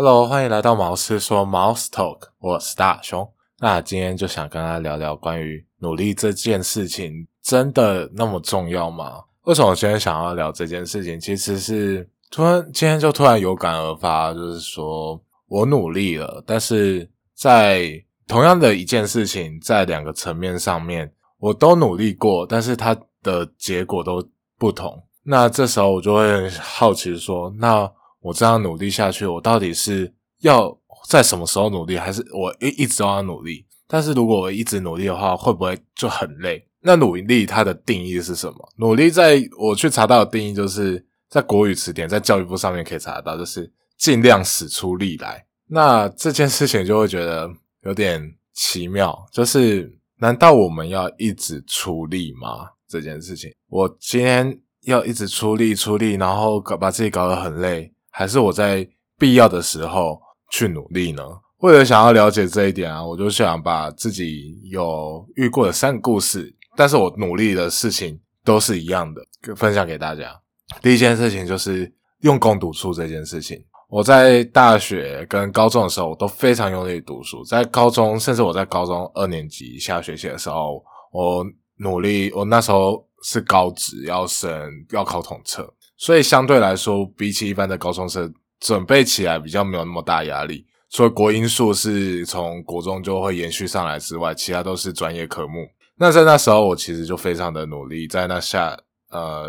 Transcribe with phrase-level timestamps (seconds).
[0.00, 3.28] Hello，欢迎来到毛师说 Mouse Talk，我是大雄。
[3.58, 9.24] 那今天就想跟大家聊聊关于努力这件事情，真的那么重要吗？
[9.42, 11.18] 为什么我今天想要聊这件事情？
[11.18, 17.90] 其实是突然今天就突然有感而发，就是说我努力了，但是在
[18.28, 24.24] 同样的一件事情，在两个层面上面，我都努力过，但是它的结果都
[24.60, 25.02] 不同。
[25.24, 27.90] 那这时候我就会好奇说，那
[28.20, 30.78] 我这样努力下去，我到底是要
[31.08, 33.64] 在什么时候努力，还是我一一直都要努力？
[33.86, 36.66] 但是如果我一直努力的话，会不会就很累？
[36.80, 38.68] 那努力它的定义是什么？
[38.76, 45.46] 努力在我去查到的定义，就是在国语词典，在教育部上面可以查得到，就是尽量使出力来。
[45.66, 47.50] 那这件事情就会觉得
[47.82, 52.70] 有点奇妙，就是难道我们要一直出力吗？
[52.88, 57.92] 这件事情，我今天要一直出力出力，然后搞把自己搞得很累。
[58.18, 58.84] 还是我在
[59.16, 61.22] 必要的时候去努力呢？
[61.58, 69.22] 为了想要了解这一点啊，我就想把自己有遇过的三个故事，但是我努力的事情都是一样的，
[69.54, 70.36] 分享给大家。
[70.82, 71.92] 第一件事情就是
[72.22, 73.64] 用功读书这件事情。
[73.88, 77.44] 我在大学跟高中的时候，我都非常用力读书。
[77.44, 82.32] 在高中，甚至我在高中二年级下学期的时候，我努力。
[82.32, 84.50] 我那时候是高职要升，
[84.90, 85.72] 要考统测。
[85.98, 90.64] 所以相对来说，比起一般的高中生，准备起来比较没有那么大压力。
[90.90, 95.66] 除了国英数是从国中就会延续上来之外，其他都是专业科目。
[95.96, 98.06] 那在那时候，我其实就非常的努力。
[98.06, 98.78] 在那下
[99.10, 99.48] 呃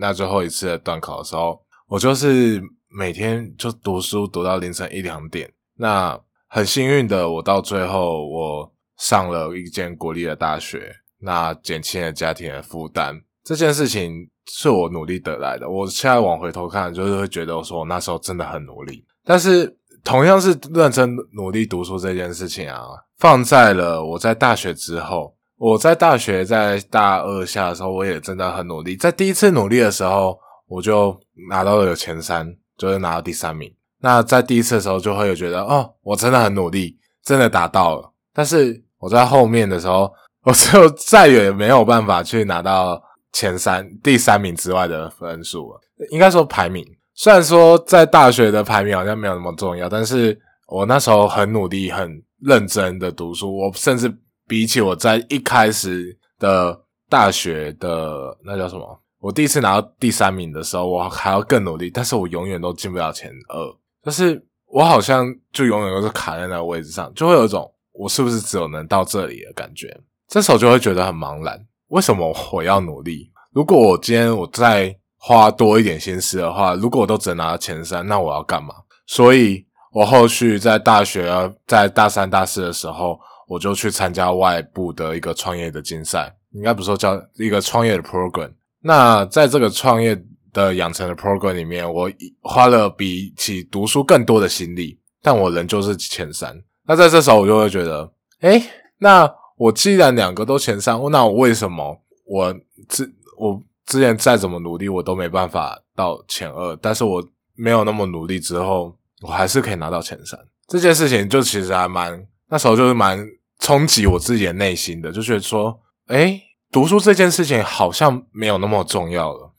[0.00, 5.52] 那最后一次的段考的时候，我就是每天就读书读到凌晨一两点。
[5.76, 13.20] 那很幸运的，我到最后我上了一间国立的大学，那减轻了家庭的负担。
[13.44, 14.30] 这件事情。
[14.46, 15.68] 是我努力得来的。
[15.68, 19.04] 我现在往回头看，就是会觉得我说我那时候真的很努力。
[19.24, 22.82] 但是同样是认真努力读书这件事情啊，
[23.18, 28.96] 放在了我在大学之后，我在大学在大二下的时候，我也真的很努力。
[28.96, 30.36] 在第一次努力的时候，
[30.66, 31.16] 我就
[31.48, 33.72] 拿到了有前三，就是拿到第三名。
[34.00, 38.12] 那在第一次的时候，就会有觉得哦，我真的很努力，真的达到了。
[38.34, 43.00] 但是我在后面的时候，我就 再也没有办法去拿到。
[43.32, 45.72] 前三、第三名之外的分数，
[46.10, 46.86] 应该说排名。
[47.14, 53.54] 虽然说在大学的排名好像没有那么重要，但是我那时候很努力、很认真的读书。
[53.56, 54.12] 我甚至
[54.46, 56.78] 比起我在一开始的
[57.08, 61.90] 大学的那叫什么，我第一次拿到第三名的时候，我还要更努力。
[61.90, 69.94] 但是我永远都进不了前二，就是我好像就永远都是卡在那个位置上，就会有一种我是不是只有能到这里的感觉。
[70.28, 71.66] 这时候就会觉得很茫然。
[71.92, 73.30] 为什么我要努力？
[73.52, 78.74] 如果我今天我再花多一点心思的话，如果我都只能拿到前三，那我要干嘛？
[79.06, 81.30] 所以我后续在大学，
[81.66, 88.50] 在大三、大四的时候，我就去参加外部的一个创业的竞赛，应该不是说叫一个创业的 program。
[88.80, 90.18] 那在这个创业
[90.50, 92.10] 的养成的 program 里面，我
[92.40, 96.58] 花了比起读书更多的心力，但我仍旧是前三。
[96.86, 98.10] 那在这时候，我就会觉得，
[98.40, 98.62] 哎，
[98.96, 99.30] 那。
[99.62, 102.52] 我既然两个都前三，那我为什么我
[102.88, 103.08] 之
[103.38, 106.74] 我之前再怎么努力，我都没办法到前二？
[106.82, 107.24] 但是我
[107.54, 110.36] 没有那么努力之后，我还是可以拿到前三。
[110.66, 113.24] 这件事情就其实还蛮那时候就是蛮
[113.60, 116.40] 冲击我自己的内心的，就觉得说，哎，
[116.72, 119.52] 读书这件事情好像没有那么重要了。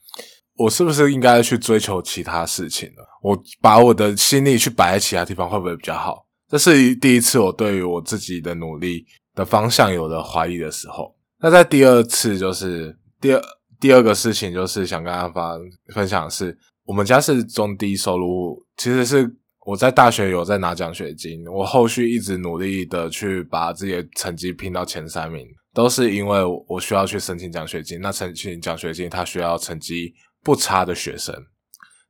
[0.58, 3.08] 我是不是应该去追求其他事情了？
[3.22, 6.25] 我把我的心力去摆在其他地方，会不会比较好？
[6.50, 9.06] 这是第一次我对于我自己的努力。
[9.36, 13.42] 的方向有了怀疑的时候，那在第二次就是第二
[13.80, 15.34] 第二个事情就是想跟大家
[15.94, 19.30] 分享的是，我们家是中低收入，其实是
[19.66, 31.36] 我在大学有在拿奖学金，我后续一直努力的去把自己的成绩拼到前三名，都是因为我需要去申请奖学金，那申请奖学金他需要成绩不差的学生，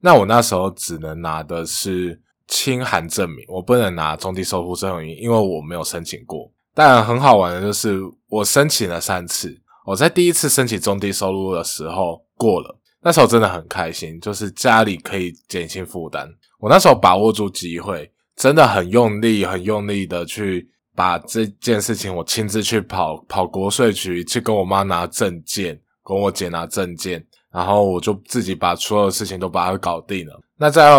[0.01, 6.51] 那我那时候只能拿的是清函证明，我不能拿中低收入证明，因为我没有申请过。
[6.75, 7.99] 但很好玩的就是，
[8.29, 9.55] 我申请了三次。
[9.85, 16.27] 我在第一次申请中低收入的时候过了，那时候真的很开心，就是家里可以减轻负担。
[16.59, 30.41] 我那时候把握住机会，真的很用力、很用力的去把这件事情，我亲自去跑跑国税局，去跟我妈拿证件，跟我姐拿证件，然后我就自己把所有事情都把它搞定了。
[30.57, 30.91] 那在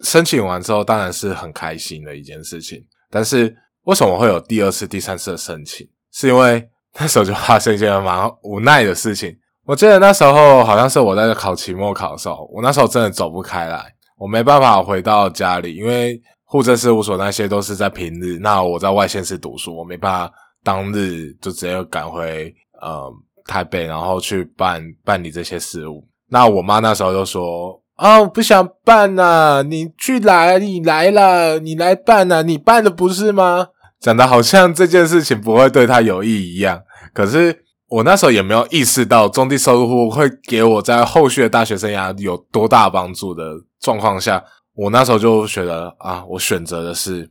[0.00, 3.54] 申请完之后，当然是很开心的一件事情，但是。
[3.88, 5.88] 为什么会有第二次、第三次的申请？
[6.12, 6.68] 是因为
[7.00, 9.34] 那时候就发生一件蛮无奈的事情。
[9.64, 13.82] 我记得那时候好像是我在考期末考的时候，我那时候真的走不开来，
[14.18, 23.10] 我没办法回到家里，因为户政事务所那些都是在平日，那我在外县市读书，我没办法当日就直接赶回呃
[23.46, 26.06] 台北，然后去办办理这些事务。
[26.28, 33.68] 那我妈那时候就说：“啊，我不想办呐，你去来，你来了，你来办呐，你办的不是吗？”
[34.00, 36.82] 讲的好像这件事情不会对他有益一样。
[37.12, 44.44] 可是我那时候也没有意识到中低收入户会给我在后续的大学生涯有多大帮助的状况下。
[44.74, 47.28] 我那时候就觉得啊，我选择的是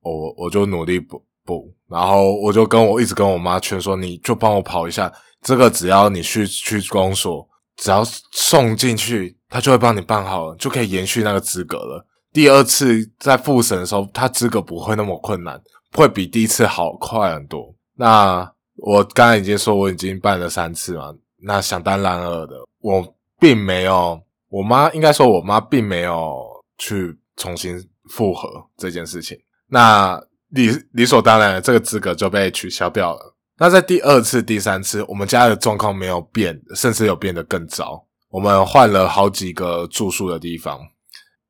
[0.00, 8.02] 我，我就努力补补，然后我就跟我一直跟我妈劝说，你就帮我跑一下，这个只要你去去公所，只要
[8.32, 12.04] 送进去，他就会帮你办好了，就可以延续那个资格了。
[12.32, 15.60] 第二次在复审的时候，他资格不会那么困难，
[15.92, 17.74] 会比第一次好快很多。
[17.96, 26.50] 那我刚才已经说我已经办了三次嘛，那想当然尔的，我并没有，我妈应该说我妈并没有。
[26.78, 27.78] 去重新
[28.10, 33.36] 复合这件事情，那理理所当然的，这个资格就被取消掉了。
[33.56, 38.04] 那在第二次、第三次，我们家的状况没有变，甚至有变得更糟。
[38.30, 40.80] 我们换了好几个住宿的地方，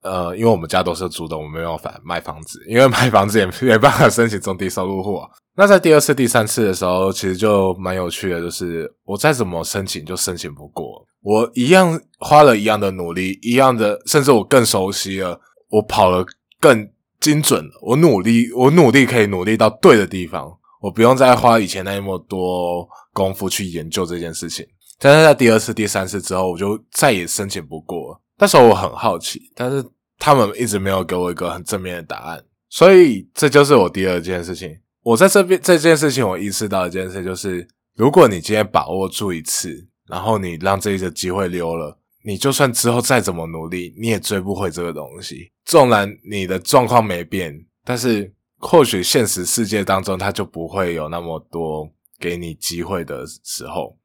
[0.02, 5.16] 呃，因为我们家都是租的，我没有反卖房子，因为买房子 也没办法申请中低收入户。
[5.16, 11.06] 啊那在第二次、第三次的时候，其实就蛮有趣的，就是我再怎么申请，就申请不过。
[11.20, 15.38] 我一样花了一样的努力，一样的，甚至我更熟悉了，
[15.68, 16.24] 我跑了
[16.58, 16.88] 更
[17.20, 17.68] 精准。
[17.82, 20.50] 我努力，我努力可以努力到对的地方，
[20.80, 24.66] 我不用再花以前那么多功夫去研究这件事情。
[24.98, 28.18] 但是在第二次、第三次之后，我就再也申请不过。
[28.42, 29.84] 那时候我很好奇，但是
[30.18, 34.76] 他们一直没有给我一个很正面的答案，所以这就是我第二件事情。
[35.04, 39.88] 我在这边这件事情，我意识到一件事，就是如果你今天把握住一次。
[40.08, 45.52] 然后你让这一个机会溜了，你就算之后再怎么努力，你也追不回这个东西。
[45.64, 47.54] 纵然你的状况没变，
[47.84, 53.96] 但是或许现实世界当中，它就不会有那么多给你机会的时候。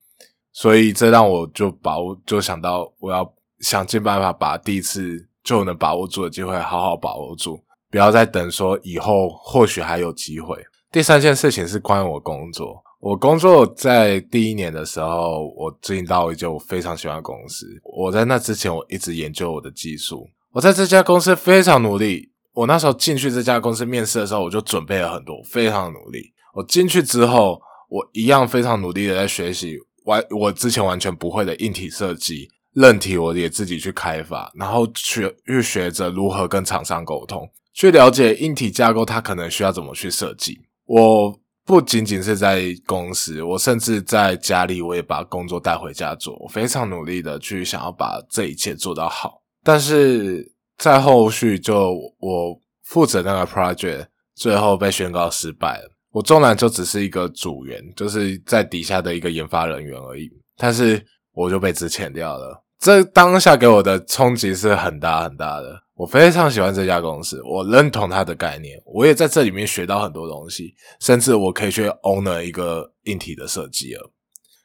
[0.54, 3.26] 所以这让我就把握，就想到我要
[3.60, 10.58] 想尽办法把第一次就能把握住的机会好好把握住，不要再等说以后或许还有机会。
[10.92, 12.84] 第三件事情是关于我工作。
[13.00, 17.68] 我工作在第一年的时候，我进到一就非常喜欢的公司。
[17.84, 20.28] 我在那之前，我一直研究我的技术。
[20.52, 22.32] 我在这家公司非常努力。
[22.54, 26.34] 我那时候进去这家公司面试的时候，我就准备了很多，非常努力。
[26.56, 40.60] 我进去之后，我一样非常努力的在学习完我之前完全不会的硬体设计，韧体我也自己去开发，然后去去学着如何跟厂商沟通，去了解硬体架构它可能需要怎么去设计。
[40.86, 41.40] 我。
[41.68, 46.34] 不仅仅是在公司，我甚至在家里，我也把工作带回家做。
[46.38, 55.92] 我非常努力的去想要把这一切做到好，但是在后续就我负责那个 project 最后被宣告失败了。
[56.12, 62.64] 我纵然就只是一个组员，就是在底下的一个研发人员而已，但是我就被支遣掉了。
[62.80, 65.84] 这当下给我的冲击是很大很大的。
[65.96, 74.12] 我非常喜欢这家公司，我认同它的概念，我也在这里面学到很多东西，甚至我可以去 owner 一个硬体的设计了。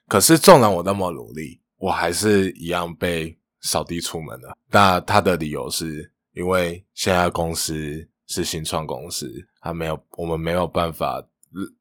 [0.09, 4.55] 可是，纵然我那么努力，我还是一样被扫地出门了。
[4.71, 9.33] 那他的理由是因为现在公司是新创公司，
[9.63, 11.25] 他没有我们没有办法，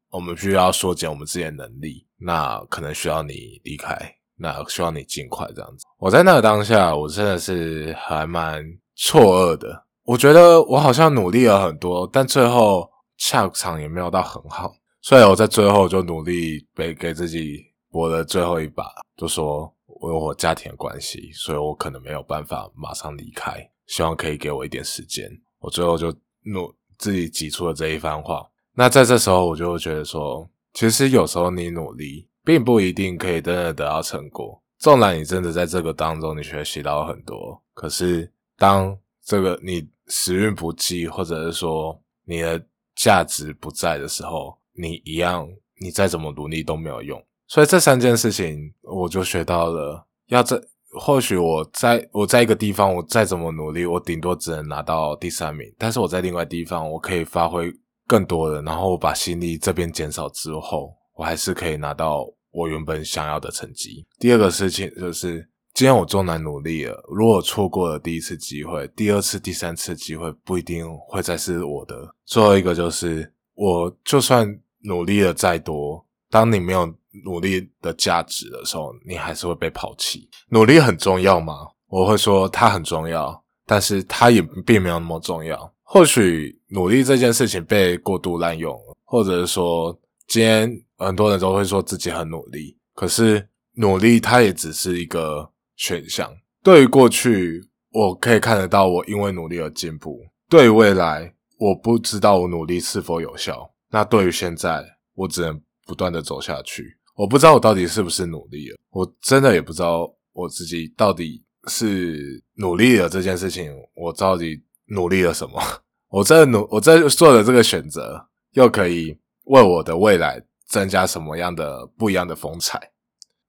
[0.08, 3.94] 我们需要缩减我们自己的能力，那可能需要你离开，
[4.42, 5.86] 那希望你尽快这样子。
[5.96, 8.62] 我在那个当下，我真的是还蛮。
[8.94, 14.70] 错愕的，我觉得我好像努力了很多，但最后下场也没有到很好，
[15.00, 17.58] 所以我在最后就努力给给自己
[17.90, 18.84] 搏了最后一把，
[19.16, 25.26] 就说我有我家庭的关系，所以我可能没有办法马上离开，希望可以给我一点时间。
[25.58, 28.46] 我最后就努自己挤出了这一番话。
[28.74, 34.62] 那在这时候，我就觉得说，其实有时候你努力，并不一定可以真的得到成果。
[34.78, 38.32] 纵然你真的在这个当中你学习到很多，可是。
[38.58, 45.48] 当这个你时运不济，或者是说你的价值不在的时候，你一样，
[45.80, 47.20] 你再怎么努力都没有用。
[47.48, 50.06] 所以这三件事情，我就学到了。
[50.28, 50.56] 要在
[51.00, 55.66] 或许我在我在一个地方，我再怎么努力，我顶多只能拿到第三名。
[55.76, 57.68] 但是我在另外地方，我可以发挥
[58.06, 64.04] 更多的，然后我把心力这边减少之后，我还是可以拿到我原本想要的成绩。
[64.18, 65.48] 第二个事情就是。
[65.74, 72.14] 今天我重难努力了，如果错过了第一次机会，第二次、第三次机会不一定会再是我的。
[72.26, 74.46] 最后一个就是，我就算
[74.80, 80.28] 努力了再多，当你没有努力的价值的时候，你还是会被抛弃。
[80.50, 81.54] 努力很重要吗？
[81.88, 85.72] 我会说它很重要，但是它也并没有那么重要。
[85.82, 96.32] 或许努力这件事情被过度滥用，或者是说，今天很多人都会说自己很努力，可是努力它也只是一个选项。
[96.62, 100.12] 对于过去，我可以看得到我因为努力而进步；
[100.48, 103.72] 对于未来，我不知道我努力是否有效。
[103.90, 106.96] 那对于现在，我只能不断的走下去。
[107.14, 115.60] 我不知道我到底是不是努力了，我真的也不知道我自己到底是努力了这件事情，我到底努力了什么？
[116.08, 122.92] 我在努，我在做的这个选择，又可以为我的未来增加什么样的不一样的风采？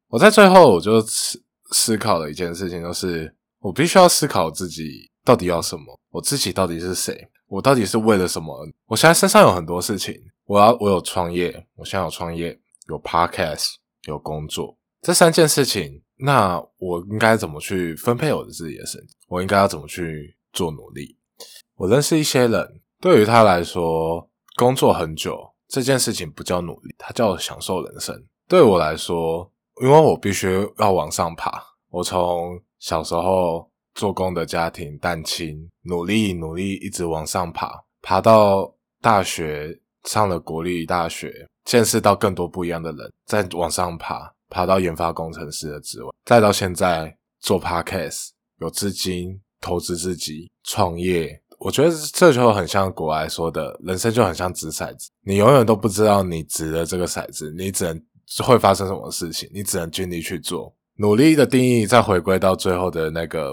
[0.09, 7.29] 我在最后，我就思思考了一件事情，就是我必须要思考自己到底要什么，我自己到底是谁。
[7.47, 8.67] 我到底是为了什么？
[8.87, 19.07] 我现在身上有很多事情，我要我有创业，我现在有创业，有 podcast，有工作，这三件事情，那我应该怎么去分配我的自己的时间？
[19.27, 21.15] 我应该要怎么去做努力？
[21.75, 28.15] 我认识一些人，对于他来说，工作很久这件事情不叫努力，它叫享受人生。
[28.47, 29.51] 对我来说，
[29.81, 31.51] 因为我必须要往上爬，
[31.89, 33.67] 我从小时候。
[33.95, 48.29] 做工的家庭，单亲，努力努力，一直往上爬，爬到大学，上了国立大学，见识到更多不一样的人，再往上爬，爬到研发工程师的职位，再到现在做 podcast，
[48.61, 58.03] 有资金投资自己创业，我觉得这就很像国外说的，人生就很像掷骰子，你永远都不知道你掷的这个骰子，你只能
[58.45, 60.75] 会发生什么事情，你只能尽力去做。
[60.97, 63.51] 努力的定义，再回归到最后的那个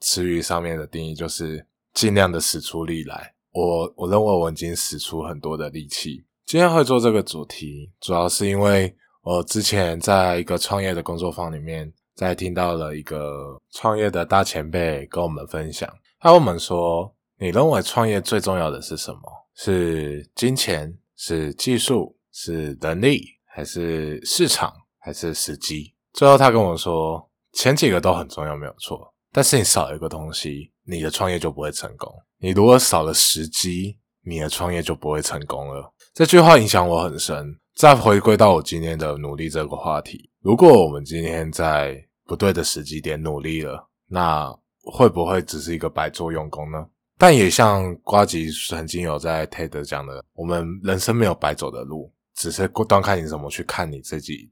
[0.00, 3.34] 词语上面的定义，就是尽量的使出力来。
[3.52, 6.24] 我我认为我已经使出很多的力气。
[6.46, 19.20] 今天会做这个主题，主要是因为我之前在一个创业的工作坊里面，在听到了一个创业的大前辈跟我们分享，他跟我们说：“你认为创业最重要的是什么？
[19.54, 20.96] 是金钱？
[21.14, 22.16] 是技术？
[22.32, 23.22] 是能力？
[23.44, 24.72] 还是市场？
[24.98, 29.12] 还是时机？”最后，他跟我说，前几个都很重要，没有错。
[29.30, 32.10] 但是你少一个东西，你的创业就不会成功。
[32.38, 35.92] 你如果少了时机，你的创业就不会成功了。
[36.14, 37.54] 这句话影响我很深。
[37.76, 44.50] 再回归到我今天的努力这个话题，如果我们今天在不对的时机点努力了，那
[44.82, 46.86] 会不会只是一个白做用功呢？
[47.24, 54.50] 但也像瓜吉曾经有在 TED 讲的，我们人生没有白走的路，只是端看你怎么去看你自己。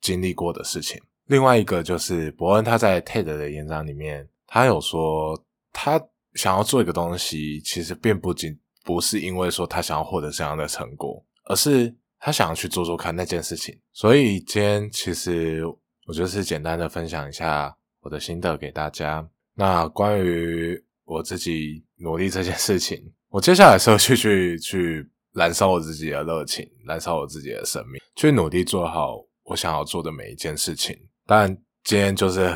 [0.00, 1.00] 经历过的事情。
[1.26, 5.40] 另外一个就是伯恩他在 TED 的演讲里面，他有说
[5.72, 6.00] 他
[6.34, 13.78] 想要做一个东西，其实并不仅不是因为说他想要获得这样的成果，而是他想要去做做看那件事情。
[13.92, 15.64] 所以今天其实
[16.04, 19.24] 我就是简单的分享一下我的心得给大家。
[19.54, 29.16] 那关于我自己努力这件事情，我接下来是去去去燃烧我自己的热情，燃烧我自己的生命，去努力做好。
[29.44, 31.48] 我想要做的每一件事情，但
[31.82, 32.54] 今天就是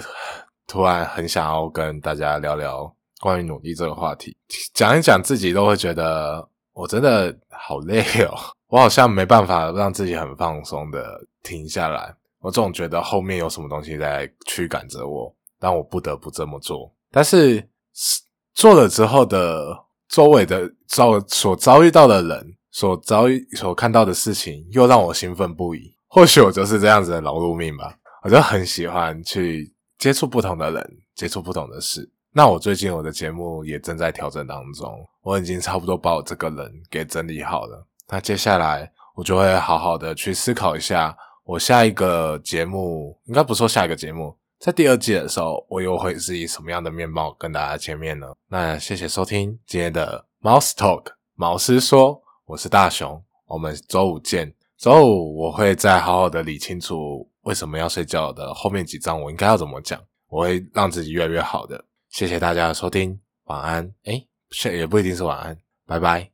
[0.66, 4.36] 突然很想要跟大家聊聊关于努力这个话题，
[4.74, 8.36] 讲一讲自己都会觉得我真的好累哦，
[8.68, 16.94] 我好像没办法让自己很放松的停下来，我总觉得后面有什么东西在驱赶着我，但我不得不这么做。
[17.10, 17.66] 但是
[18.54, 25.94] 做了之后的周围的遭所遭遇到的人，所遭遇所看到的事情，又让我兴奋不已。
[26.08, 32.10] 或许我就是这样子的劳碌命吧，我就很喜欢去接触不同的人，接触不同的事。
[32.34, 34.90] 那我最近我的节目也正在调整当中，
[35.22, 37.86] 我已经差不多把我这个人给整理好了。
[38.08, 48.32] 那接下来我就会好好的去思考一下，我下一个节目应该不说下一个节目，在第二季的时候，我又会是以什么样的面貌跟大家见面呢？
[48.46, 54.54] 那谢谢收听今天的 Mouse Talk，毛师说，我是大雄，我们周五见。
[54.78, 61.84] 周五我会再好好的理清楚为什么要睡觉的后面几章，我应该要怎么讲，我会让自己越来越好的。
[62.10, 63.92] 谢谢大家的收听，晚安。
[64.04, 64.24] 诶，
[64.70, 66.31] 也不一定是晚安，拜拜。